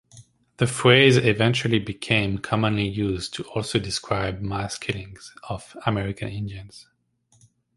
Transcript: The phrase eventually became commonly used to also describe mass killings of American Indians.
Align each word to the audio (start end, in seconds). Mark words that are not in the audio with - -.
The 0.57 0.65
phrase 0.65 1.15
eventually 1.17 1.77
became 1.77 2.39
commonly 2.39 2.87
used 2.87 3.35
to 3.35 3.43
also 3.49 3.77
describe 3.77 4.41
mass 4.41 4.75
killings 4.75 5.31
of 5.47 5.77
American 5.85 6.27
Indians. 6.27 6.87